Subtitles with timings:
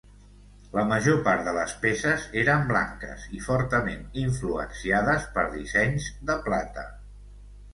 [0.77, 6.89] La major part de les peces eren blanques i fortament influenciades per dissenys de plata.